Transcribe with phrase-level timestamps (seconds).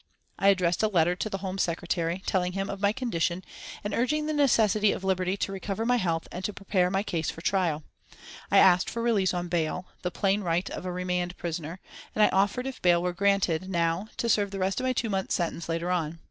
[0.39, 3.43] I addressed a letter to the Home Secretary, telling him of my condition,
[3.83, 7.29] and urging the necessity of liberty to recover my health and to prepare my case
[7.29, 7.83] for trial.
[8.49, 11.79] I asked for release on bail, the plain right of a remand prisoner,
[12.15, 15.11] and I offered if bail were granted now to serve the rest of my two
[15.11, 16.19] months' sentence later on.